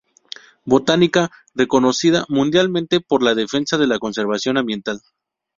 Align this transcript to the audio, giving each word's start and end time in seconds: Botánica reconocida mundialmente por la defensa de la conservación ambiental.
Botánica 0.65 1.29
reconocida 1.53 2.25
mundialmente 2.27 3.01
por 3.01 3.21
la 3.21 3.35
defensa 3.35 3.77
de 3.77 3.85
la 3.85 3.99
conservación 3.99 4.57
ambiental. 4.57 4.99